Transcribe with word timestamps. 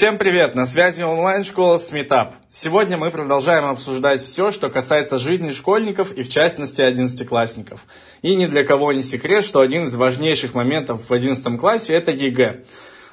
Всем 0.00 0.16
привет! 0.16 0.54
На 0.54 0.64
связи 0.64 1.02
онлайн-школа 1.02 1.76
Сметап. 1.76 2.34
Сегодня 2.48 2.96
мы 2.96 3.10
продолжаем 3.10 3.66
обсуждать 3.66 4.22
все, 4.22 4.50
что 4.50 4.70
касается 4.70 5.18
жизни 5.18 5.50
школьников 5.50 6.10
и 6.12 6.22
в 6.22 6.30
частности 6.30 6.80
одиннадцатиклассников. 6.80 7.84
И 8.22 8.34
ни 8.34 8.46
для 8.46 8.64
кого 8.64 8.94
не 8.94 9.02
секрет, 9.02 9.44
что 9.44 9.60
один 9.60 9.84
из 9.84 9.94
важнейших 9.94 10.54
моментов 10.54 11.10
в 11.10 11.12
одиннадцатом 11.12 11.58
классе– 11.58 11.92
это 11.96 12.12
ЕГЭ. 12.12 12.64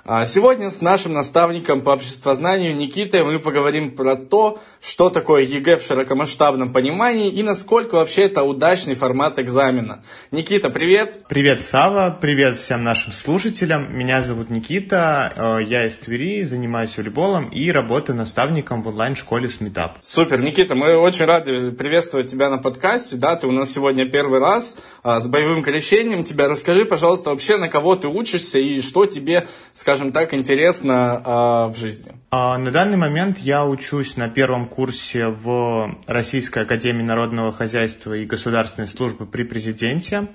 А 0.09 0.25
сегодня 0.25 0.69
с 0.69 0.79
нашим 0.79 1.11
наставником 1.11 1.81
по 1.81 1.89
обществознанию 1.89 2.73
Никитой 2.73 3.25
мы 3.25 3.39
поговорим 3.39 3.91
про 3.91 4.15
то, 4.15 4.57
что 4.79 5.09
такое 5.09 5.43
ЕГЭ 5.43 5.75
в 5.75 5.83
широкомасштабном 5.83 6.71
понимании 6.71 7.29
и 7.29 7.43
насколько 7.43 7.95
вообще 7.95 8.21
это 8.27 8.43
удачный 8.43 8.95
формат 8.95 9.37
экзамена. 9.37 10.01
Никита, 10.31 10.69
привет! 10.69 11.25
Привет, 11.27 11.61
Сава, 11.61 12.17
привет 12.21 12.57
всем 12.57 12.85
нашим 12.85 13.11
слушателям. 13.11 13.97
Меня 13.97 14.21
зовут 14.21 14.49
Никита, 14.49 15.59
э, 15.59 15.63
я 15.65 15.85
из 15.85 15.97
Твери, 15.97 16.43
занимаюсь 16.43 16.95
волейболом 16.95 17.49
и 17.49 17.69
работаю 17.69 18.15
наставником 18.15 18.83
в 18.83 18.87
онлайн-школе 18.87 19.49
Сметап. 19.49 19.97
Супер, 19.99 20.39
Никита, 20.39 20.73
мы 20.73 20.97
очень 20.97 21.25
рады 21.25 21.73
приветствовать 21.73 22.31
тебя 22.31 22.49
на 22.49 22.59
подкасте. 22.59 23.17
Да, 23.17 23.35
ты 23.35 23.45
у 23.45 23.51
нас 23.51 23.73
сегодня 23.73 24.09
первый 24.09 24.39
раз 24.39 24.77
а, 25.03 25.19
с 25.19 25.27
боевым 25.27 25.63
крещением. 25.63 26.23
Тебя 26.23 26.47
расскажи, 26.47 26.85
пожалуйста, 26.85 27.31
вообще 27.31 27.57
на 27.57 27.67
кого 27.67 27.97
ты 27.97 28.07
учишься 28.07 28.57
и 28.57 28.79
что 28.79 29.05
тебе, 29.05 29.49
скажем, 29.73 29.96
скажем 29.97 30.11
так, 30.11 30.33
интересно 30.35 31.21
а, 31.25 31.67
в 31.69 31.75
жизни? 31.75 32.11
А, 32.29 32.59
на 32.59 32.69
данный 32.69 32.97
момент 32.97 33.39
я 33.39 33.65
учусь 33.65 34.15
на 34.15 34.29
первом 34.29 34.67
курсе 34.67 35.27
в 35.27 35.97
Российской 36.05 36.63
Академии 36.63 37.01
Народного 37.01 37.51
Хозяйства 37.51 38.13
и 38.13 38.25
Государственной 38.25 38.87
службы 38.87 39.25
при 39.25 39.41
президенте 39.41 40.27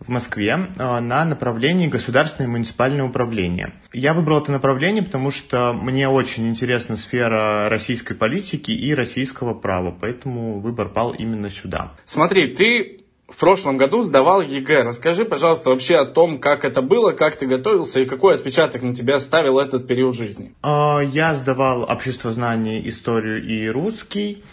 в 0.00 0.08
Москве 0.08 0.58
а, 0.76 1.00
на 1.00 1.24
направлении 1.24 1.86
государственное 1.86 2.48
и 2.48 2.50
муниципальное 2.50 3.04
управление. 3.04 3.74
Я 3.92 4.12
выбрал 4.12 4.40
это 4.42 4.50
направление, 4.50 5.04
потому 5.04 5.30
что 5.30 5.72
мне 5.72 6.08
очень 6.08 6.48
интересна 6.48 6.96
сфера 6.96 7.68
российской 7.68 8.14
политики 8.14 8.72
и 8.72 8.92
российского 8.92 9.54
права, 9.54 9.96
поэтому 9.98 10.58
выбор 10.58 10.88
пал 10.88 11.12
именно 11.12 11.48
сюда. 11.48 11.92
Смотри, 12.04 12.48
ты 12.48 13.05
в 13.28 13.36
прошлом 13.38 13.76
году 13.76 14.02
сдавал 14.02 14.40
ЕГЭ. 14.40 14.84
Расскажи, 14.84 15.24
пожалуйста, 15.24 15.70
вообще 15.70 15.96
о 15.96 16.04
том, 16.04 16.38
как 16.38 16.64
это 16.64 16.80
было, 16.80 17.12
как 17.12 17.36
ты 17.36 17.46
готовился 17.46 18.00
и 18.00 18.06
какой 18.06 18.36
отпечаток 18.36 18.82
на 18.82 18.94
тебя 18.94 19.16
оставил 19.16 19.58
этот 19.58 19.86
период 19.86 20.14
жизни. 20.14 20.54
А, 20.62 21.00
я 21.00 21.34
сдавал 21.34 21.82
обществознание, 21.82 22.80
историю 22.88 23.44
и 23.44 23.68
русский. 23.68 24.44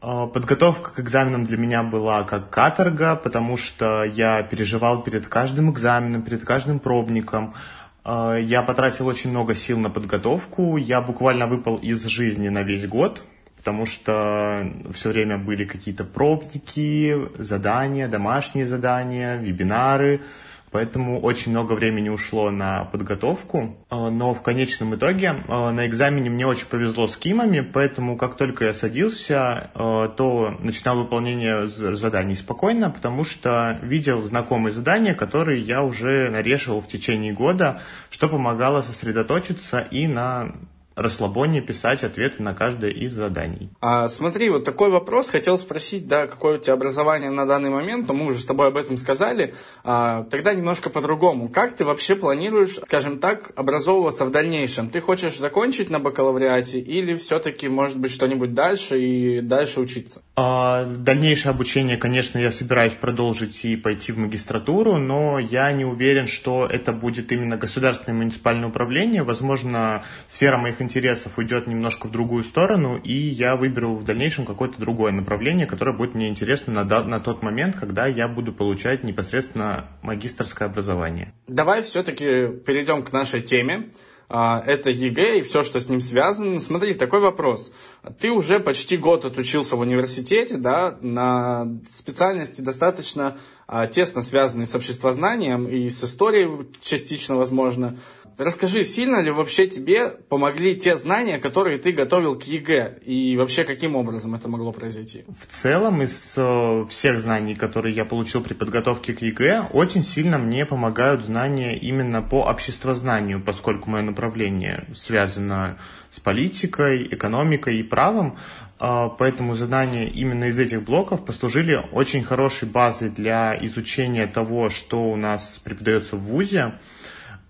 А, 0.00 0.26
подготовка 0.26 0.92
к 0.92 1.00
экзаменам 1.00 1.44
для 1.44 1.56
меня 1.56 1.82
была 1.82 2.24
как 2.24 2.50
каторга, 2.50 3.14
потому 3.14 3.56
что 3.56 4.02
я 4.02 4.42
переживал 4.42 5.02
перед 5.02 5.28
каждым 5.28 5.70
экзаменом, 5.70 6.22
перед 6.22 6.44
каждым 6.44 6.80
пробником. 6.80 7.54
А, 8.02 8.36
я 8.36 8.62
потратил 8.62 9.06
очень 9.06 9.30
много 9.30 9.54
сил 9.54 9.78
на 9.78 9.88
подготовку. 9.88 10.76
Я 10.78 11.00
буквально 11.00 11.46
выпал 11.46 11.76
из 11.76 12.04
жизни 12.06 12.48
на 12.48 12.62
весь 12.62 12.86
год, 12.88 13.22
потому 13.60 13.84
что 13.84 14.72
все 14.90 15.10
время 15.10 15.36
были 15.36 15.64
какие-то 15.64 16.04
пробники, 16.04 17.14
задания, 17.36 18.08
домашние 18.08 18.64
задания, 18.64 19.36
вебинары, 19.36 20.22
поэтому 20.70 21.20
очень 21.20 21.52
много 21.52 21.74
времени 21.74 22.08
ушло 22.08 22.50
на 22.50 22.84
подготовку, 22.84 23.76
а, 23.90 24.08
но 24.08 24.32
в 24.32 24.40
конечном 24.40 24.94
итоге 24.94 25.34
а, 25.46 25.72
на 25.72 25.86
экзамене 25.86 26.30
мне 26.30 26.46
очень 26.46 26.68
повезло 26.68 27.06
с 27.06 27.18
кимами, 27.18 27.60
поэтому 27.60 28.16
как 28.16 28.38
только 28.38 28.64
я 28.64 28.72
садился, 28.72 29.70
а, 29.74 30.08
то 30.08 30.56
начинал 30.60 30.96
выполнение 30.96 31.66
заданий 31.66 32.36
спокойно, 32.36 32.88
потому 32.88 33.24
что 33.24 33.78
видел 33.82 34.22
знакомые 34.22 34.72
задания, 34.72 35.12
которые 35.12 35.60
я 35.60 35.82
уже 35.82 36.30
нарешил 36.30 36.80
в 36.80 36.88
течение 36.88 37.34
года, 37.34 37.82
что 38.08 38.26
помогало 38.30 38.80
сосредоточиться 38.80 39.80
и 39.80 40.06
на 40.06 40.54
расслабоне 40.96 41.60
писать 41.60 42.04
ответы 42.04 42.42
на 42.42 42.54
каждое 42.54 42.90
из 42.90 43.12
заданий. 43.12 43.70
А, 43.80 44.08
смотри, 44.08 44.50
вот 44.50 44.64
такой 44.64 44.90
вопрос. 44.90 45.30
Хотел 45.30 45.58
спросить, 45.58 46.06
да, 46.06 46.26
какое 46.26 46.58
у 46.58 46.60
тебя 46.60 46.74
образование 46.74 47.30
на 47.30 47.46
данный 47.46 47.70
момент, 47.70 48.08
но 48.08 48.14
мы 48.14 48.26
уже 48.26 48.40
с 48.40 48.44
тобой 48.44 48.68
об 48.68 48.76
этом 48.76 48.96
сказали. 48.96 49.54
А, 49.82 50.24
тогда 50.24 50.52
немножко 50.52 50.90
по-другому. 50.90 51.48
Как 51.48 51.74
ты 51.74 51.84
вообще 51.84 52.16
планируешь, 52.16 52.78
скажем 52.84 53.18
так, 53.18 53.52
образовываться 53.56 54.24
в 54.24 54.30
дальнейшем? 54.30 54.90
Ты 54.90 55.00
хочешь 55.00 55.38
закончить 55.38 55.90
на 55.90 55.98
бакалавриате 55.98 56.80
или 56.80 57.14
все-таки, 57.14 57.68
может 57.68 57.98
быть, 57.98 58.12
что-нибудь 58.12 58.54
дальше 58.54 59.00
и 59.00 59.40
дальше 59.40 59.80
учиться? 59.80 60.22
А, 60.36 60.84
дальнейшее 60.84 61.50
обучение, 61.50 61.96
конечно, 61.96 62.38
я 62.38 62.52
собираюсь 62.52 62.92
продолжить 62.92 63.64
и 63.64 63.76
пойти 63.76 64.12
в 64.12 64.18
магистратуру, 64.18 64.98
но 64.98 65.38
я 65.38 65.72
не 65.72 65.84
уверен, 65.84 66.26
что 66.26 66.66
это 66.66 66.92
будет 66.92 67.32
именно 67.32 67.56
государственное 67.56 68.18
муниципальное 68.18 68.68
управление. 68.68 69.22
Возможно, 69.22 70.04
сфера 70.28 70.56
моих 70.56 70.80
интересов 70.80 70.89
уйдет 71.38 71.66
немножко 71.66 72.06
в 72.06 72.10
другую 72.10 72.44
сторону, 72.44 72.98
и 72.98 73.12
я 73.12 73.56
выберу 73.56 73.96
в 73.96 74.04
дальнейшем 74.04 74.46
какое-то 74.46 74.78
другое 74.78 75.12
направление, 75.12 75.66
которое 75.66 75.96
будет 75.96 76.14
мне 76.14 76.28
интересно 76.28 76.84
на, 76.84 77.02
на 77.04 77.20
тот 77.20 77.42
момент, 77.42 77.76
когда 77.76 78.06
я 78.06 78.28
буду 78.28 78.52
получать 78.52 79.04
непосредственно 79.04 79.86
магистрское 80.02 80.68
образование. 80.68 81.32
Давай 81.46 81.82
все-таки 81.82 82.48
перейдем 82.66 83.02
к 83.02 83.12
нашей 83.12 83.40
теме. 83.40 83.90
А, 84.32 84.62
это 84.64 84.90
ЕГЭ 84.90 85.38
и 85.38 85.42
все, 85.42 85.64
что 85.64 85.80
с 85.80 85.88
ним 85.88 86.00
связано. 86.00 86.60
Смотри, 86.60 86.94
такой 86.94 87.18
вопрос. 87.18 87.72
Ты 88.20 88.30
уже 88.30 88.60
почти 88.60 88.96
год 88.96 89.24
отучился 89.24 89.74
в 89.74 89.80
университете, 89.80 90.56
да, 90.56 90.96
на 91.00 91.66
специальности 91.84 92.60
достаточно 92.60 93.36
а, 93.66 93.88
тесно 93.88 94.22
связанной 94.22 94.66
с 94.66 94.74
обществознанием 94.76 95.66
и 95.66 95.88
с 95.88 96.04
историей 96.04 96.48
частично, 96.80 97.34
возможно. 97.34 97.98
Расскажи, 98.40 98.84
сильно 98.84 99.20
ли 99.20 99.30
вообще 99.30 99.66
тебе 99.66 100.08
помогли 100.08 100.74
те 100.74 100.96
знания, 100.96 101.38
которые 101.38 101.76
ты 101.76 101.92
готовил 101.92 102.38
к 102.38 102.44
ЕГЭ? 102.44 103.00
И 103.04 103.36
вообще, 103.36 103.64
каким 103.64 103.96
образом 103.96 104.34
это 104.34 104.48
могло 104.48 104.72
произойти? 104.72 105.24
В 105.38 105.46
целом, 105.46 106.00
из 106.00 106.32
э, 106.38 106.86
всех 106.88 107.20
знаний, 107.20 107.54
которые 107.54 107.94
я 107.94 108.06
получил 108.06 108.42
при 108.42 108.54
подготовке 108.54 109.12
к 109.12 109.20
ЕГЭ, 109.20 109.68
очень 109.74 110.02
сильно 110.02 110.38
мне 110.38 110.64
помогают 110.64 111.22
знания 111.22 111.76
именно 111.76 112.22
по 112.22 112.48
обществознанию, 112.48 113.42
поскольку 113.42 113.90
мое 113.90 114.02
направление 114.02 114.86
связано 114.94 115.76
с 116.10 116.18
политикой, 116.18 117.08
экономикой 117.08 117.76
и 117.76 117.82
правом. 117.82 118.38
Э, 118.78 119.10
поэтому 119.18 119.54
задания 119.54 120.06
именно 120.06 120.44
из 120.44 120.58
этих 120.58 120.82
блоков 120.82 121.26
послужили 121.26 121.82
очень 121.92 122.24
хорошей 122.24 122.68
базой 122.68 123.10
для 123.10 123.54
изучения 123.66 124.26
того, 124.26 124.70
что 124.70 125.10
у 125.10 125.16
нас 125.16 125.60
преподается 125.62 126.16
в 126.16 126.20
ВУЗе. 126.20 126.72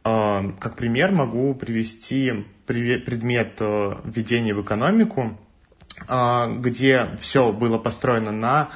А, 0.03 0.53
как 0.59 0.77
пример 0.77 1.13
могу 1.13 1.55
привести 1.55 2.47
предмет 2.67 3.55
э, 3.59 3.97
введения 4.05 4.55
в 4.55 4.63
экономику, 4.63 5.37
а, 6.07 6.47
где 6.47 7.09
все 7.19 7.53
было 7.53 7.79
построено 7.79 8.31
на 8.31 8.71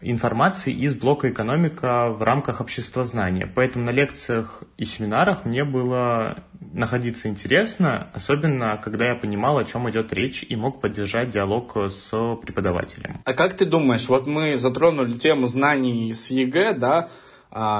информации 0.00 0.72
из 0.72 0.94
блока 0.94 1.30
экономика 1.30 2.10
в 2.10 2.22
рамках 2.22 2.60
обществознания. 2.60 3.50
Поэтому 3.52 3.84
на 3.84 3.90
лекциях 3.90 4.62
и 4.76 4.84
семинарах 4.84 5.44
мне 5.44 5.64
было 5.64 6.38
находиться 6.72 7.28
интересно, 7.28 8.08
особенно 8.12 8.80
когда 8.82 9.06
я 9.06 9.14
понимал, 9.14 9.58
о 9.58 9.64
чем 9.64 9.88
идет 9.90 10.12
речь 10.12 10.44
и 10.48 10.56
мог 10.56 10.80
поддержать 10.80 11.30
диалог 11.30 11.76
с 11.76 12.10
преподавателем. 12.42 13.20
А 13.24 13.32
как 13.34 13.54
ты 13.54 13.64
думаешь, 13.64 14.08
вот 14.08 14.26
мы 14.26 14.58
затронули 14.58 15.12
тему 15.12 15.46
знаний 15.46 16.12
с 16.12 16.30
ЕГЭ, 16.30 16.74
да, 16.74 17.08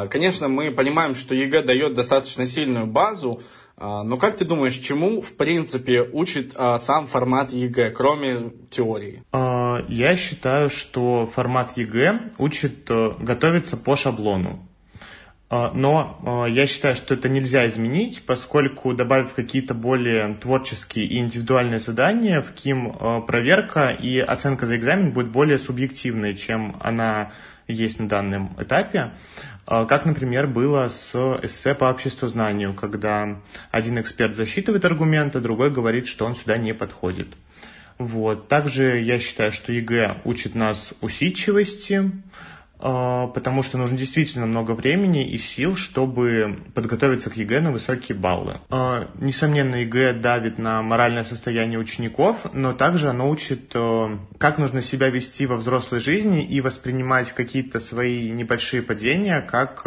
конечно, 0.09 0.49
мы 0.49 0.71
понимаем, 0.71 1.15
что 1.15 1.35
ЕГЭ 1.35 1.63
дает 1.63 1.95
достаточно 1.95 2.47
сильную 2.47 2.87
базу, 2.87 3.43
а, 3.77 4.03
но 4.03 4.17
как 4.17 4.37
ты 4.37 4.45
думаешь, 4.45 4.75
чему, 4.75 5.23
в 5.23 5.35
принципе, 5.37 6.03
учит 6.03 6.53
а, 6.55 6.79
сам 6.79 7.07
формат 7.07 7.53
ЕГЭ, 7.53 7.91
кроме 7.91 8.53
теории? 8.71 9.23
Я 9.33 10.17
считаю, 10.17 10.71
что 10.71 11.27
формат 11.27 11.77
ЕГЭ 11.77 12.33
учит 12.39 12.91
э, 12.91 13.15
готовиться 13.19 13.77
по 13.77 13.97
шаблону. 13.97 14.69
Но 15.53 16.49
я 16.49 16.67
считаю, 16.67 16.97
что 16.97 17.13
это 17.13 17.29
нельзя 17.29 17.69
изменить, 17.69 18.25
поскольку 18.25 18.95
добавив 18.95 19.35
какие-то 19.35 19.75
более 19.75 20.35
творческие 20.37 21.05
и 21.05 21.19
индивидуальные 21.19 21.79
задания, 21.79 22.41
в 22.41 22.53
КИМ 22.55 22.97
э, 22.99 23.21
проверка 23.27 23.91
и 23.91 24.19
оценка 24.19 24.65
за 24.65 24.77
экзамен 24.77 25.11
будет 25.11 25.29
более 25.29 25.59
субъективной, 25.59 26.37
чем 26.37 26.77
она 26.81 27.33
есть 27.69 28.01
на 28.01 28.09
данном 28.09 28.57
этапе. 28.59 29.11
А, 29.67 29.85
как, 29.85 30.07
например, 30.07 30.47
было 30.47 30.89
с 30.89 31.15
эссе 31.43 31.75
по 31.75 31.91
обществознанию, 31.91 32.75
когда 32.75 33.39
один 33.71 34.01
эксперт 34.01 34.35
засчитывает 34.37 34.85
аргументы, 34.85 35.41
другой 35.41 35.71
говорит, 35.71 36.07
что 36.07 36.25
он 36.25 36.35
сюда 36.35 36.57
не 36.57 36.73
подходит. 36.73 37.29
Вот. 37.99 38.49
Также 38.49 39.01
я 39.01 39.19
считаю, 39.19 39.53
что 39.53 39.73
ЕГЭ 39.73 40.23
учит 40.25 40.55
нас 40.55 40.93
усидчивости, 41.01 41.97
а, 42.01 42.13
потому 42.83 43.63
что 43.63 43.79
нужно 43.79 43.97
действительно 43.97 44.45
много 44.47 44.73
времени 44.73 45.25
и 45.25 45.39
сил, 45.39 45.77
чтобы 45.77 46.59
подготовиться 46.75 47.31
к 47.31 47.37
ЕГЭ 47.37 47.61
на 47.61 47.73
высокие 47.73 48.19
баллы. 48.19 48.61
А, 48.71 49.09
несомненно, 49.21 49.77
ЕГЭ 49.77 50.15
давит 50.15 50.59
на 50.59 50.83
моральное 50.83 51.23
состояние 51.23 51.79
учеников, 51.79 52.53
но 52.53 52.73
также 52.73 53.09
оно 53.09 53.31
учит, 53.31 53.71
а, 53.75 54.19
как 54.39 54.59
нужно 54.59 54.83
себя 54.83 55.11
вести 55.11 55.47
во 55.47 55.57
взрослой 55.57 56.01
жизни 56.01 56.45
и 56.45 56.61
воспринимать 56.61 57.31
какие-то 57.33 57.79
свои 57.79 58.31
небольшие 58.31 58.83
падения 58.83 59.41
как 59.41 59.87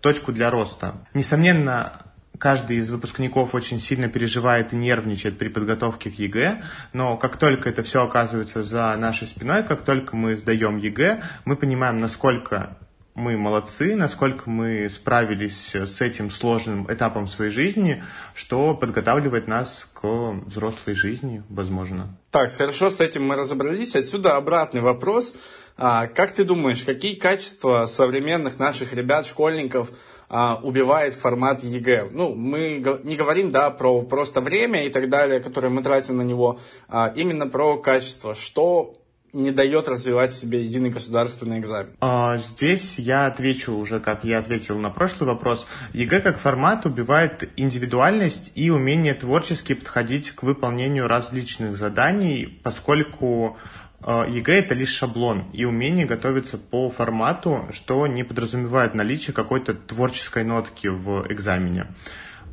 точку 0.00 0.32
для 0.32 0.50
роста. 0.50 1.06
Несомненно, 1.14 2.03
каждый 2.44 2.76
из 2.76 2.90
выпускников 2.90 3.54
очень 3.54 3.80
сильно 3.80 4.08
переживает 4.08 4.74
и 4.74 4.76
нервничает 4.76 5.38
при 5.38 5.48
подготовке 5.48 6.10
к 6.10 6.18
ЕГЭ, 6.18 6.62
но 6.92 7.16
как 7.16 7.38
только 7.38 7.70
это 7.70 7.82
все 7.82 8.04
оказывается 8.04 8.62
за 8.62 8.94
нашей 8.98 9.26
спиной, 9.26 9.62
как 9.62 9.80
только 9.80 10.14
мы 10.14 10.36
сдаем 10.36 10.76
ЕГЭ, 10.76 11.22
мы 11.46 11.56
понимаем, 11.56 12.00
насколько 12.00 12.76
мы 13.14 13.38
молодцы, 13.38 13.96
насколько 13.96 14.50
мы 14.50 14.90
справились 14.90 15.74
с 15.74 16.02
этим 16.02 16.30
сложным 16.30 16.92
этапом 16.92 17.28
своей 17.28 17.50
жизни, 17.50 18.04
что 18.34 18.74
подготавливает 18.74 19.48
нас 19.48 19.88
к 19.94 20.02
взрослой 20.44 20.94
жизни, 20.94 21.42
возможно. 21.48 22.18
Так, 22.30 22.52
хорошо, 22.52 22.90
с 22.90 23.00
этим 23.00 23.24
мы 23.24 23.36
разобрались. 23.36 23.96
Отсюда 23.96 24.36
обратный 24.36 24.82
вопрос. 24.82 25.34
А, 25.76 26.08
как 26.08 26.32
ты 26.32 26.44
думаешь, 26.44 26.84
какие 26.84 27.14
качества 27.14 27.86
современных 27.86 28.58
наших 28.58 28.92
ребят, 28.92 29.26
школьников 29.26 29.90
а, 30.28 30.60
убивает 30.62 31.14
формат 31.14 31.62
ЕГЭ? 31.62 32.08
Ну, 32.10 32.34
мы 32.34 32.82
не 33.04 33.16
говорим, 33.16 33.50
да, 33.50 33.70
про 33.70 34.02
просто 34.02 34.40
время 34.40 34.86
и 34.86 34.90
так 34.90 35.08
далее, 35.08 35.40
которое 35.40 35.68
мы 35.68 35.82
тратим 35.82 36.16
на 36.16 36.22
него, 36.22 36.58
а 36.88 37.12
именно 37.14 37.46
про 37.46 37.78
качество. 37.78 38.34
Что 38.34 39.00
не 39.34 39.50
дает 39.50 39.88
развивать 39.88 40.32
себе 40.32 40.62
единый 40.62 40.90
государственный 40.90 41.58
экзамен? 41.58 41.90
А, 42.00 42.38
здесь 42.38 42.98
я 42.98 43.26
отвечу 43.26 43.74
уже, 43.74 44.00
как 44.00 44.24
я 44.24 44.38
ответил 44.38 44.78
на 44.78 44.90
прошлый 44.90 45.28
вопрос. 45.28 45.66
ЕГЭ 45.92 46.20
как 46.20 46.38
формат 46.38 46.86
убивает 46.86 47.50
индивидуальность 47.56 48.52
и 48.54 48.70
умение 48.70 49.12
творчески 49.14 49.74
подходить 49.74 50.30
к 50.30 50.44
выполнению 50.44 51.08
различных 51.08 51.76
заданий, 51.76 52.60
поскольку 52.62 53.58
ЕГЭ 54.06 54.58
это 54.58 54.74
лишь 54.74 54.90
шаблон 54.90 55.44
и 55.52 55.64
умение 55.64 56.04
готовиться 56.04 56.58
по 56.58 56.90
формату, 56.90 57.66
что 57.70 58.06
не 58.06 58.22
подразумевает 58.22 58.94
наличие 58.94 59.32
какой-то 59.32 59.72
творческой 59.74 60.44
нотки 60.44 60.88
в 60.88 61.26
экзамене. 61.30 61.86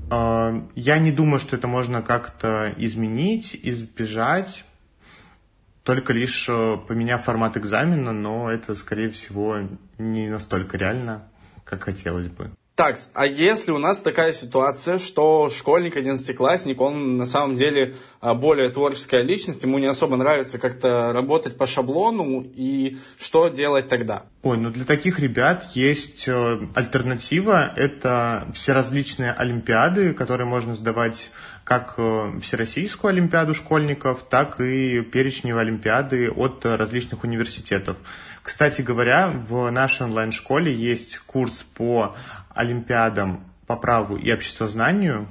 А, 0.09 0.65
я 0.75 0.99
не 0.99 1.11
думаю, 1.11 1.39
что 1.39 1.55
это 1.55 1.67
можно 1.67 2.01
как-то 2.01 2.73
изменить, 2.77 3.57
избежать, 3.63 4.63
только 5.83 6.13
лишь 6.13 6.47
э, 6.47 6.77
поменяв 6.87 7.23
формат 7.23 7.57
экзамена, 7.57 8.11
но 8.11 8.51
это, 8.51 8.75
скорее 8.75 9.09
всего, 9.09 9.57
не 9.97 10.29
настолько 10.29 10.77
реально, 10.77 11.27
как 11.65 11.83
хотелось 11.83 12.27
бы. 12.27 12.51
Так, 12.81 12.97
а 13.13 13.27
если 13.27 13.69
у 13.69 13.77
нас 13.77 14.01
такая 14.01 14.33
ситуация, 14.33 14.97
что 14.97 15.51
школьник, 15.51 15.97
одиннадцатиклассник, 15.97 16.81
он 16.81 17.15
на 17.15 17.27
самом 17.27 17.55
деле 17.55 17.93
а, 18.21 18.33
более 18.33 18.69
творческая 18.71 19.21
личность, 19.21 19.61
ему 19.61 19.77
не 19.77 19.85
особо 19.85 20.17
нравится 20.17 20.57
как-то 20.57 21.13
работать 21.13 21.59
по 21.59 21.67
шаблону, 21.67 22.41
и 22.41 22.97
что 23.19 23.49
делать 23.49 23.87
тогда? 23.87 24.23
Ой, 24.41 24.57
ну 24.57 24.71
для 24.71 24.85
таких 24.85 25.19
ребят 25.19 25.69
есть 25.75 26.27
э, 26.27 26.59
альтернатива, 26.73 27.71
это 27.75 28.47
все 28.55 28.73
различные 28.73 29.31
олимпиады, 29.31 30.13
которые 30.13 30.47
можно 30.47 30.73
сдавать 30.73 31.29
как 31.63 31.93
э, 31.97 32.39
Всероссийскую 32.41 33.11
Олимпиаду 33.11 33.53
школьников, 33.53 34.25
так 34.27 34.59
и 34.59 35.01
перечневые 35.01 35.61
Олимпиады 35.61 36.31
от 36.31 36.65
различных 36.65 37.23
университетов. 37.23 37.97
Кстати 38.43 38.81
говоря, 38.81 39.29
в 39.47 39.69
нашей 39.69 40.07
онлайн-школе 40.07 40.73
есть 40.73 41.19
курс 41.19 41.63
по 41.63 42.15
Олимпиадам 42.49 43.45
по 43.67 43.75
праву 43.75 44.17
и 44.17 44.31
обществознанию. 44.31 45.27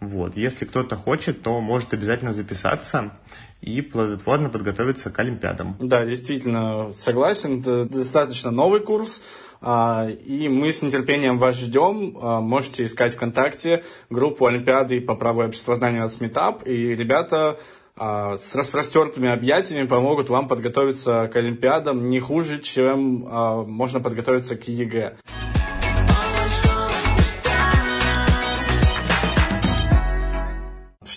Вот. 0.00 0.36
Если 0.36 0.64
кто-то 0.64 0.96
хочет, 0.96 1.42
то 1.42 1.60
может 1.60 1.92
обязательно 1.92 2.32
записаться 2.32 3.12
и 3.60 3.82
плодотворно 3.82 4.48
подготовиться 4.48 5.10
к 5.10 5.18
Олимпиадам. 5.18 5.76
Да, 5.78 6.06
действительно, 6.06 6.92
согласен. 6.92 7.60
Это 7.60 7.84
достаточно 7.84 8.50
новый 8.50 8.80
курс, 8.80 9.22
а, 9.60 10.08
и 10.08 10.48
мы 10.48 10.72
с 10.72 10.80
нетерпением 10.80 11.38
вас 11.38 11.56
ждем. 11.56 12.16
А, 12.20 12.40
можете 12.40 12.86
искать 12.86 13.14
ВКонтакте 13.14 13.84
группу 14.08 14.46
Олимпиады 14.46 15.02
по 15.02 15.14
праву 15.14 15.42
и 15.42 15.46
обществознанию 15.46 16.04
от 16.04 16.12
Сметап, 16.12 16.66
и 16.66 16.94
ребята 16.94 17.58
с 18.00 18.54
распростертыми 18.54 19.28
объятиями 19.28 19.86
помогут 19.86 20.30
вам 20.30 20.48
подготовиться 20.48 21.28
к 21.30 21.36
Олимпиадам 21.36 22.08
не 22.08 22.18
хуже, 22.18 22.58
чем 22.58 23.26
можно 23.68 24.00
подготовиться 24.00 24.56
к 24.56 24.66
ЕГЭ. 24.68 25.16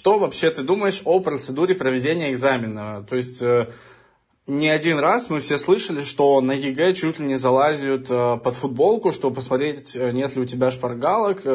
Что 0.03 0.19
вообще 0.19 0.51
ты 0.51 0.63
думаешь 0.63 1.01
о 1.06 1.21
процедуре 1.21 1.75
проведения 1.75 2.30
экзамена? 2.30 3.06
То 3.09 3.15
есть 3.15 3.41
э, 3.41 3.69
не 4.47 4.68
один 4.68 5.00
раз 5.00 5.30
мы 5.30 5.39
все 5.39 5.57
слышали, 5.57 6.01
что 6.01 6.41
на 6.41 6.51
ЕГЭ 6.51 6.94
чуть 6.94 7.19
ли 7.19 7.25
не 7.25 7.35
залазят 7.38 8.07
э, 8.09 8.38
под 8.44 8.53
футболку, 8.53 9.13
чтобы 9.13 9.38
посмотреть, 9.38 9.95
э, 9.95 10.12
нет 10.12 10.35
ли 10.35 10.41
у 10.41 10.45
тебя 10.45 10.71
шпаргалок. 10.71 11.45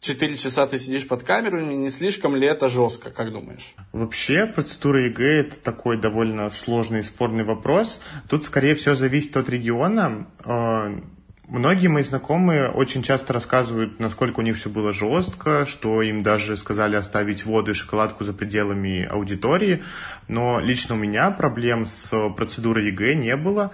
Четыре 0.00 0.36
часа 0.38 0.66
ты 0.66 0.78
сидишь 0.78 1.06
под 1.06 1.24
камерами, 1.24 1.74
не 1.74 1.90
слишком 1.90 2.34
ли 2.34 2.46
это 2.46 2.70
жестко, 2.70 3.10
как 3.10 3.30
думаешь? 3.32 3.74
Вообще, 3.92 4.46
процедура 4.46 5.04
ЕГЭ– 5.04 5.40
это 5.40 5.58
такой 5.58 5.98
довольно 5.98 6.48
сложный 6.48 7.00
и 7.00 7.02
спорный 7.02 7.44
вопрос. 7.44 8.00
Тут, 8.26 8.46
скорее 8.46 8.74
всего, 8.74 8.94
зависит 8.94 9.36
от 9.36 9.50
региона. 9.50 10.26
Многие 11.46 11.88
мои 11.88 12.02
знакомые 12.02 12.70
очень 12.70 13.02
часто 13.02 13.34
рассказывают, 13.34 14.00
насколько 14.00 14.38
у 14.38 14.42
них 14.42 14.56
все 14.56 14.70
было 14.70 14.92
жестко, 14.92 15.66
что 15.66 16.00
им 16.00 16.22
даже 16.22 16.56
сказали 16.56 16.96
оставить 16.96 17.44
воду 17.44 17.72
и 17.72 17.74
шоколадку 17.74 18.24
за 18.24 18.32
пределами 18.32 19.04
аудитории. 19.04 19.82
Но 20.28 20.60
лично 20.60 20.94
у 20.94 20.98
меня 20.98 21.30
проблем 21.30 21.84
с 21.84 22.30
процедурой 22.36 22.86
ЕГЭ 22.86 23.16
не 23.16 23.36
было. 23.36 23.72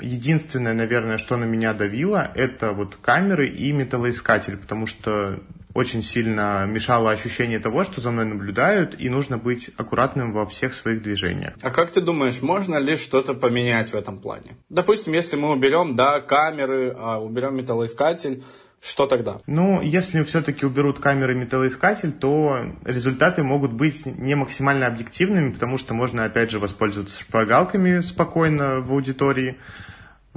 Единственное, 0.00 0.74
наверное, 0.74 1.18
что 1.18 1.36
на 1.36 1.44
меня 1.44 1.74
давило, 1.74 2.30
это 2.36 2.72
вот 2.72 2.96
камеры 3.02 3.48
и 3.48 3.72
металлоискатель, 3.72 4.56
потому 4.56 4.86
что 4.86 5.40
очень 5.74 6.02
сильно 6.02 6.66
мешало 6.66 7.10
ощущение 7.10 7.58
того, 7.58 7.84
что 7.84 8.00
за 8.00 8.10
мной 8.10 8.24
наблюдают, 8.24 9.00
и 9.00 9.08
нужно 9.08 9.38
быть 9.38 9.70
аккуратным 9.76 10.32
во 10.32 10.46
всех 10.46 10.74
своих 10.74 11.02
движениях. 11.02 11.54
А 11.62 11.70
как 11.70 11.90
ты 11.90 12.00
думаешь, 12.00 12.42
можно 12.42 12.76
ли 12.76 12.96
что-то 12.96 13.34
поменять 13.34 13.92
в 13.92 13.96
этом 13.96 14.18
плане? 14.18 14.56
Допустим, 14.68 15.12
если 15.12 15.36
мы 15.36 15.52
уберем, 15.52 15.96
да, 15.96 16.20
камеры, 16.20 16.94
а 16.98 17.20
уберем 17.20 17.56
металлоискатель, 17.56 18.42
что 18.80 19.06
тогда? 19.06 19.40
Ну, 19.46 19.82
если 19.82 20.22
все-таки 20.22 20.64
уберут 20.64 21.00
камеры 21.00 21.34
металлоискатель, 21.34 22.12
то 22.12 22.60
результаты 22.84 23.42
могут 23.42 23.72
быть 23.72 24.06
не 24.06 24.36
максимально 24.36 24.86
объективными, 24.86 25.52
потому 25.52 25.78
что 25.78 25.94
можно, 25.94 26.24
опять 26.24 26.50
же, 26.50 26.60
воспользоваться 26.60 27.20
шпаргалками 27.20 28.00
спокойно 28.00 28.80
в 28.80 28.92
аудитории, 28.92 29.58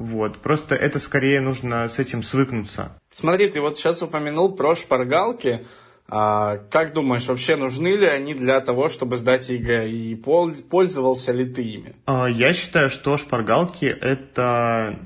вот. 0.01 0.39
Просто 0.39 0.75
это 0.75 0.99
скорее 0.99 1.41
нужно 1.41 1.87
с 1.87 1.99
этим 1.99 2.23
свыкнуться. 2.23 2.97
Смотри, 3.09 3.47
ты 3.47 3.61
вот 3.61 3.77
сейчас 3.77 4.01
упомянул 4.01 4.55
про 4.55 4.75
шпаргалки. 4.75 5.65
А, 6.07 6.57
как 6.69 6.93
думаешь, 6.93 7.27
вообще 7.27 7.55
нужны 7.55 7.95
ли 7.95 8.05
они 8.05 8.33
для 8.33 8.59
того, 8.59 8.89
чтобы 8.89 9.17
сдать 9.17 9.47
ЕГЭ? 9.49 9.87
И 9.89 10.15
пользовался 10.15 11.31
ли 11.31 11.45
ты 11.45 11.61
ими? 11.61 11.95
А, 12.05 12.25
я 12.25 12.53
считаю, 12.53 12.89
что 12.89 13.17
шпаргалки 13.17 13.85
это... 13.85 14.99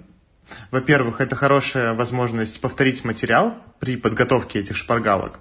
Во-первых, 0.72 1.22
это 1.22 1.36
хорошая 1.36 1.94
возможность 1.94 2.62
повторить 2.62 3.04
материал 3.04 3.56
при 3.80 3.98
подготовке 3.98 4.60
этих 4.60 4.76
шпаргалок. 4.76 5.40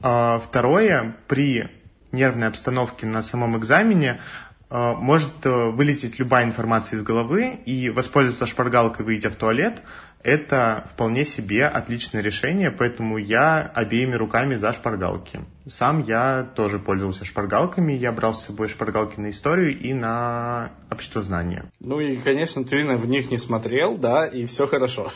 А 0.00 0.38
второе, 0.38 1.16
при 1.26 1.68
нервной 2.12 2.48
обстановке 2.48 3.06
на 3.06 3.22
самом 3.22 3.58
экзамене 3.58 4.20
может 4.70 5.44
э, 5.44 5.70
вылететь 5.70 6.18
любая 6.18 6.44
информация 6.44 6.96
из 6.96 7.02
головы, 7.02 7.60
и 7.66 7.88
воспользоваться 7.88 8.46
шпаргалкой, 8.46 9.04
выйдя 9.04 9.30
в 9.30 9.36
туалет, 9.36 9.82
это 10.26 10.88
вполне 10.92 11.24
себе 11.24 11.66
отличное 11.66 12.20
решение, 12.20 12.72
поэтому 12.72 13.16
я 13.16 13.62
обеими 13.62 14.14
руками 14.16 14.56
за 14.56 14.72
шпаргалки. 14.72 15.42
Сам 15.68 16.02
я 16.02 16.42
тоже 16.42 16.80
пользовался 16.80 17.24
шпаргалками, 17.24 17.92
я 17.92 18.10
брал 18.10 18.34
с 18.34 18.44
собой 18.44 18.66
шпаргалки 18.66 19.20
на 19.20 19.30
историю 19.30 19.78
и 19.78 19.94
на 19.94 20.72
обществознание. 20.90 21.70
Ну 21.78 22.00
и, 22.00 22.16
конечно, 22.16 22.64
ты 22.64 22.84
в 22.84 23.06
них 23.06 23.30
не 23.30 23.38
смотрел, 23.38 23.96
да, 23.96 24.26
и 24.26 24.46
все 24.46 24.66
хорошо. 24.66 25.12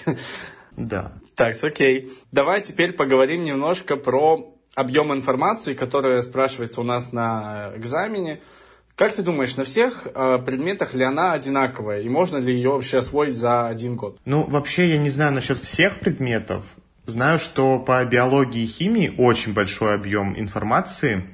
Да. 0.77 1.13
Так, 1.35 1.57
окей. 1.63 2.09
Давай 2.31 2.63
теперь 2.63 2.93
поговорим 2.93 3.43
немножко 3.43 3.97
про 3.97 4.55
объем 4.77 5.13
информации, 5.13 5.75
которая 5.75 6.23
спрашивается 6.23 6.81
у 6.81 6.85
нас 6.85 7.13
на 7.13 7.73
экзамене. 7.75 8.41
Как 9.01 9.15
ты 9.15 9.23
думаешь, 9.23 9.57
на 9.57 9.65
всех 9.65 10.07
э, 10.15 10.39
предметах 10.45 10.93
ли 10.93 11.03
она 11.05 11.33
одинаковая? 11.33 12.03
И 12.03 12.11
можно 12.11 12.37
ли 12.37 12.53
ее 12.53 12.73
вообще 12.73 12.99
освоить 12.99 13.35
за 13.35 13.67
один 13.67 13.97
год? 13.97 14.19
Ну, 14.27 14.45
вообще, 14.45 14.91
я 14.91 14.99
не 14.99 15.09
знаю 15.09 15.33
насчет 15.33 15.59
всех 15.59 16.01
предметов. 16.01 16.67
Знаю, 17.07 17.39
что 17.39 17.79
по 17.79 18.05
биологии 18.05 18.61
и 18.61 18.67
химии 18.67 19.15
очень 19.17 19.55
большой 19.55 19.95
объем 19.95 20.39
информации, 20.39 21.25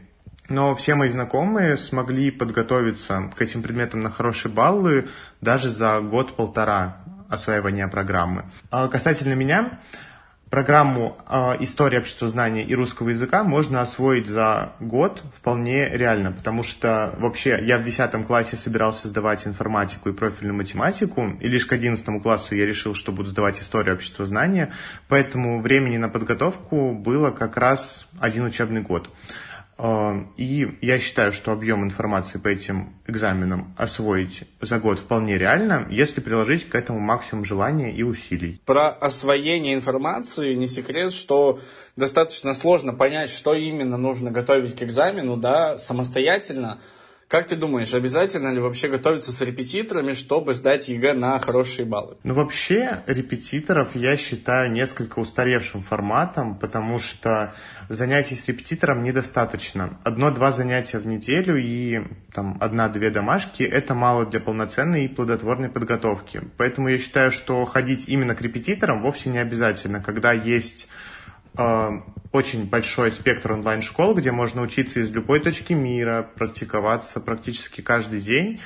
но 0.48 0.76
все 0.76 0.94
мои 0.94 1.08
знакомые 1.08 1.76
смогли 1.76 2.30
подготовиться 2.30 3.32
к 3.36 3.42
этим 3.42 3.64
предметам 3.64 3.98
на 3.98 4.10
хорошие 4.10 4.52
баллы 4.52 5.08
даже 5.40 5.68
за 5.68 6.00
год-полтора 6.00 6.98
осваивания 7.28 7.88
программы. 7.88 8.44
А 8.70 8.86
касательно 8.86 9.34
меня, 9.34 9.80
программу 10.50 11.18
э, 11.28 11.56
истории 11.60 11.98
общества 11.98 12.28
знания 12.28 12.62
и 12.62 12.74
русского 12.74 13.08
языка 13.08 13.42
можно 13.42 13.80
освоить 13.80 14.26
за 14.26 14.72
год 14.78 15.22
вполне 15.34 15.88
реально, 15.88 16.30
потому 16.30 16.62
что 16.62 17.14
вообще 17.18 17.58
я 17.62 17.78
в 17.78 17.82
10 17.82 18.26
классе 18.26 18.56
собирался 18.56 19.08
сдавать 19.08 19.46
информатику 19.46 20.08
и 20.08 20.12
профильную 20.12 20.56
математику, 20.56 21.32
и 21.40 21.48
лишь 21.48 21.66
к 21.66 21.72
11 21.72 22.22
классу 22.22 22.54
я 22.54 22.64
решил, 22.64 22.94
что 22.94 23.10
буду 23.10 23.30
сдавать 23.30 23.60
историю 23.60 23.96
общества 23.96 24.24
знания, 24.24 24.72
поэтому 25.08 25.60
времени 25.60 25.96
на 25.96 26.08
подготовку 26.08 26.92
было 26.94 27.30
как 27.30 27.56
раз 27.56 28.06
один 28.20 28.44
учебный 28.44 28.82
год. 28.82 29.10
Эм, 29.78 30.32
и 30.38 30.78
я 30.80 30.98
считаю, 30.98 31.32
что 31.32 31.52
объем 31.52 31.84
информации 31.84 32.38
по 32.38 32.48
этим 32.48 32.94
экзаменам 33.06 33.74
освоить 33.76 34.44
за 34.60 34.78
год 34.78 34.98
вполне 34.98 35.36
реально, 35.36 35.86
если 35.90 36.22
приложить 36.22 36.68
к 36.68 36.74
этому 36.74 36.98
максимум 36.98 37.44
желания 37.44 37.92
и 37.94 38.02
усилий. 38.02 38.60
Про 38.64 38.88
освоение 38.88 39.74
информации 39.74 40.54
не 40.54 40.66
секрет, 40.66 41.12
что 41.12 41.60
достаточно 41.94 42.54
сложно 42.54 42.94
понять, 42.94 43.30
что 43.30 43.52
именно 43.52 43.98
нужно 43.98 44.30
готовить 44.30 44.76
к 44.76 44.82
экзамену, 44.82 45.36
да, 45.36 45.76
самостоятельно. 45.76 46.78
Как 47.28 47.48
ты 47.48 47.56
думаешь, 47.56 47.92
обязательно 47.92 48.52
ли 48.52 48.60
вообще 48.60 48.88
готовиться 48.88 49.32
с 49.32 49.40
репетиторами, 49.40 50.12
чтобы 50.12 50.54
сдать 50.54 50.88
ЕГЭ 50.88 51.14
на 51.14 51.36
хорошие 51.40 51.84
баллы? 51.84 52.16
Ну, 52.22 52.34
вообще, 52.34 53.02
репетиторов 53.08 53.96
я 53.96 54.16
считаю 54.16 54.70
несколько 54.70 55.18
устаревшим 55.18 55.82
форматом, 55.82 56.56
потому 56.56 56.98
что 56.98 57.52
занятий 57.88 58.36
с 58.36 58.46
репетитором 58.46 59.02
недостаточно. 59.02 59.98
Одно-два 60.04 60.52
занятия 60.52 60.98
в 60.98 61.06
неделю 61.08 61.60
и 61.60 62.04
там 62.32 62.58
одна-две 62.60 63.10
домашки– 63.10 63.62
это 63.64 63.94
мало 63.94 64.24
для 64.24 64.38
полноценной 64.38 65.06
и 65.06 65.08
плодотворной 65.08 65.68
подготовки. 65.68 66.42
Поэтому 66.56 66.90
я 66.90 66.98
считаю, 66.98 67.32
что 67.32 67.64
ходить 67.64 68.08
именно 68.08 68.36
к 68.36 68.40
репетиторам 68.40 69.02
вовсе 69.02 69.30
не 69.30 69.38
обязательно, 69.38 70.00
когда 70.00 70.32
есть 70.32 70.88
очень 72.36 72.68
большой 72.68 73.10
спектр 73.10 73.52
онлайн-школ, 73.52 74.14
где 74.14 74.30
можно 74.30 74.62
учиться 74.62 75.00
из 75.00 75.10
любой 75.10 75.40
точки 75.40 75.72
мира, 75.72 76.28
практиковаться 76.36 77.20
практически 77.20 77.80
каждый 77.80 78.20
день, 78.20 78.60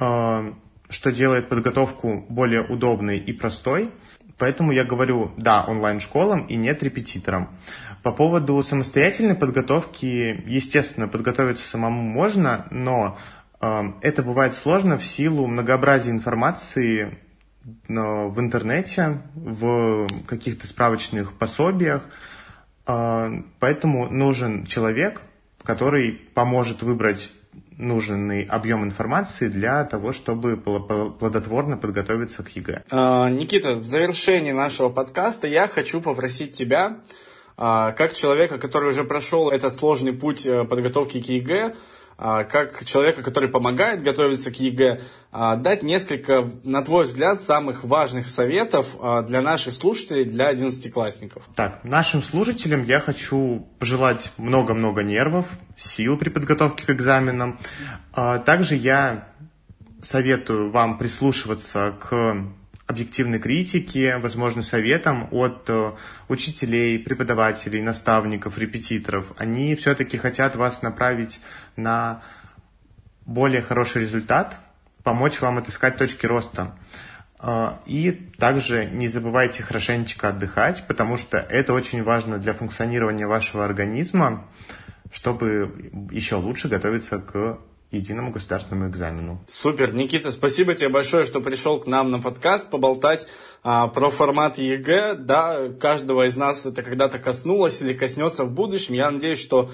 э, 0.00 0.52
что 0.88 1.12
делает 1.12 1.48
подготовку 1.48 2.24
более 2.28 2.62
удобной 2.62 3.18
и 3.18 3.32
простой. 3.32 3.90
Поэтому 4.38 4.72
я 4.72 4.84
говорю 4.84 5.30
«да» 5.36 5.64
онлайн-школам 5.64 6.46
и 6.46 6.56
«нет» 6.56 6.82
репетиторам. 6.82 7.50
По 8.02 8.12
поводу 8.12 8.60
самостоятельной 8.62 9.36
подготовки, 9.36 10.42
естественно, 10.46 11.06
подготовиться 11.06 11.68
самому 11.68 12.02
можно, 12.02 12.66
но 12.70 13.18
э, 13.60 13.82
это 14.00 14.22
бывает 14.22 14.54
сложно 14.54 14.96
в 14.96 15.04
силу 15.04 15.46
многообразия 15.46 16.10
информации 16.10 17.18
в 17.88 18.40
интернете, 18.40 19.22
в 19.34 20.08
каких-то 20.26 20.66
справочных 20.66 21.34
пособиях. 21.34 22.04
А, 22.86 23.30
поэтому 23.60 24.08
нужен 24.08 24.66
человек, 24.66 25.22
который 25.62 26.12
поможет 26.34 26.82
выбрать 26.82 27.32
нужный 27.76 28.42
объем 28.42 28.84
информации 28.84 29.48
для 29.48 29.84
того, 29.84 30.12
чтобы 30.12 30.56
плодотворно 30.56 31.76
подготовиться 31.76 32.42
к 32.42 32.48
ЕГЭ. 32.50 32.84
А, 32.90 33.30
Никита, 33.30 33.76
в 33.76 33.84
завершении 33.84 34.52
нашего 34.52 34.88
подкаста 34.88 35.46
я 35.46 35.68
хочу 35.68 36.00
попросить 36.00 36.52
тебя, 36.52 36.98
а, 37.56 37.92
как 37.92 38.12
человека, 38.12 38.58
который 38.58 38.90
уже 38.90 39.04
прошел 39.04 39.50
этот 39.50 39.72
сложный 39.74 40.12
путь 40.12 40.46
э, 40.46 40.64
подготовки 40.64 41.20
к 41.20 41.28
ЕГЭ, 41.28 41.74
как 42.16 42.84
человека, 42.84 43.22
который 43.22 43.48
помогает 43.48 44.02
готовиться 44.02 44.50
к 44.50 44.56
ЕГЭ, 44.56 45.00
а, 45.30 45.56
дать 45.56 45.82
несколько, 45.82 46.48
на 46.62 46.82
твой 46.82 47.06
взгляд, 47.06 47.40
самых 47.40 47.84
важных 47.84 48.26
советов 48.26 48.96
а, 49.00 49.22
для 49.22 49.40
наших 49.40 49.74
слушателей, 49.74 50.24
для 50.24 50.48
одиннадцатиклассников. 50.48 51.48
Так, 51.56 51.82
нашим 51.84 52.22
слушателям 52.22 52.84
я 52.84 53.00
хочу 53.00 53.66
пожелать 53.78 54.32
много-много 54.36 55.02
нервов, 55.02 55.46
сил 55.76 56.18
при 56.18 56.28
подготовке 56.28 56.84
к 56.84 56.90
экзаменам. 56.90 57.58
Также 58.12 58.76
я 58.76 59.28
советую 60.02 60.70
вам 60.70 60.98
прислушиваться 60.98 61.94
к 61.98 62.36
объективной 62.86 63.38
критики, 63.38 64.16
возможно, 64.18 64.62
советам 64.62 65.28
от 65.30 65.68
э, 65.68 65.92
учителей, 66.28 66.98
преподавателей, 66.98 67.80
наставников, 67.80 68.58
репетиторов. 68.58 69.32
Они 69.36 69.74
все-таки 69.74 70.18
хотят 70.18 70.56
вас 70.56 70.82
направить 70.82 71.40
на 71.76 72.22
более 73.24 73.62
хороший 73.62 74.02
результат, 74.02 74.58
помочь 75.04 75.40
вам 75.40 75.58
отыскать 75.58 75.96
точки 75.96 76.26
роста. 76.26 76.76
Э, 77.38 77.74
и 77.86 78.10
также 78.38 78.86
не 78.86 79.08
забывайте 79.08 79.62
хорошенечко 79.62 80.28
отдыхать, 80.28 80.84
потому 80.86 81.16
что 81.16 81.38
это 81.38 81.72
очень 81.72 82.02
важно 82.02 82.38
для 82.38 82.52
функционирования 82.52 83.26
вашего 83.26 83.64
организма, 83.64 84.44
чтобы 85.12 86.08
еще 86.10 86.36
лучше 86.36 86.68
готовиться 86.68 87.18
к 87.18 87.58
единому 87.92 88.30
государственному 88.32 88.90
экзамену. 88.90 89.44
Супер, 89.46 89.92
Никита, 89.94 90.30
спасибо 90.30 90.74
тебе 90.74 90.88
большое, 90.88 91.24
что 91.24 91.40
пришел 91.40 91.78
к 91.78 91.86
нам 91.86 92.10
на 92.10 92.20
подкаст 92.20 92.70
поболтать 92.70 93.28
а, 93.62 93.88
про 93.88 94.10
формат 94.10 94.58
ЕГЭ. 94.58 95.14
Да, 95.14 95.68
каждого 95.68 96.26
из 96.26 96.36
нас 96.36 96.64
это 96.66 96.82
когда-то 96.82 97.18
коснулось 97.18 97.80
или 97.82 97.92
коснется 97.92 98.44
в 98.44 98.50
будущем. 98.50 98.94
Я 98.94 99.10
надеюсь, 99.10 99.40
что 99.40 99.70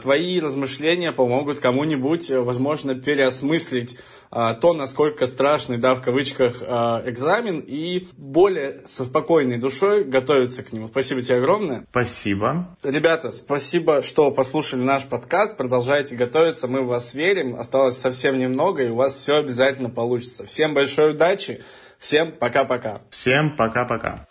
твои 0.00 0.38
размышления 0.38 1.12
помогут 1.12 1.58
кому-нибудь, 1.58 2.30
возможно, 2.30 2.94
переосмыслить 2.94 3.98
а, 4.36 4.54
то, 4.54 4.72
насколько 4.72 5.28
страшный, 5.28 5.76
да, 5.76 5.94
в 5.94 6.02
кавычках, 6.02 6.56
а, 6.60 7.02
экзамен, 7.06 7.60
и 7.60 8.08
более 8.16 8.82
со 8.84 9.04
спокойной 9.04 9.58
душой 9.58 10.02
готовиться 10.02 10.64
к 10.64 10.72
нему. 10.72 10.88
Спасибо 10.88 11.22
тебе 11.22 11.38
огромное. 11.38 11.86
Спасибо. 11.90 12.76
Ребята, 12.82 13.30
спасибо, 13.30 14.02
что 14.02 14.32
послушали 14.32 14.82
наш 14.82 15.04
подкаст. 15.04 15.56
Продолжайте 15.56 16.16
готовиться, 16.16 16.66
мы 16.66 16.82
в 16.82 16.86
вас 16.86 17.14
верим. 17.14 17.54
Осталось 17.54 17.96
совсем 17.96 18.36
немного, 18.36 18.82
и 18.82 18.88
у 18.88 18.96
вас 18.96 19.14
все 19.14 19.36
обязательно 19.36 19.88
получится. 19.88 20.44
Всем 20.44 20.74
большой 20.74 21.12
удачи. 21.12 21.62
Всем 22.00 22.32
пока-пока. 22.32 23.02
Всем 23.10 23.54
пока-пока. 23.56 24.26